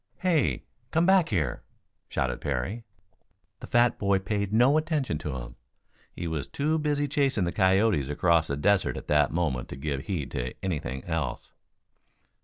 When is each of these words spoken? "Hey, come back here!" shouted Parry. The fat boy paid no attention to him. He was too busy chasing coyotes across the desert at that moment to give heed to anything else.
"Hey, 0.21 0.63
come 0.89 1.05
back 1.05 1.29
here!" 1.29 1.61
shouted 2.09 2.41
Parry. 2.41 2.83
The 3.59 3.67
fat 3.67 3.99
boy 3.99 4.17
paid 4.17 4.51
no 4.51 4.75
attention 4.75 5.19
to 5.19 5.35
him. 5.37 5.57
He 6.15 6.25
was 6.25 6.47
too 6.47 6.79
busy 6.79 7.07
chasing 7.07 7.45
coyotes 7.51 8.07
across 8.07 8.47
the 8.47 8.57
desert 8.57 8.97
at 8.97 9.05
that 9.09 9.31
moment 9.31 9.69
to 9.69 9.75
give 9.75 10.07
heed 10.07 10.31
to 10.31 10.55
anything 10.65 11.03
else. 11.05 11.51